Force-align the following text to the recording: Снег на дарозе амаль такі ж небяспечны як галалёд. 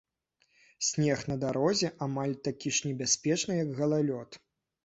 Снег 0.87 1.19
на 1.33 1.37
дарозе 1.43 1.91
амаль 2.07 2.35
такі 2.49 2.73
ж 2.79 2.89
небяспечны 2.89 3.61
як 3.63 3.69
галалёд. 3.83 4.29